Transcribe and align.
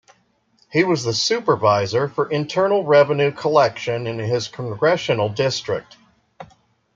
He 0.71 0.83
was 0.83 1.03
the 1.03 1.13
supervisor 1.13 2.07
for 2.07 2.27
Internal 2.31 2.83
Revenue 2.83 3.31
collection 3.31 4.07
in 4.07 4.17
his 4.17 4.47
congressional 4.47 5.29
district. 5.29 5.95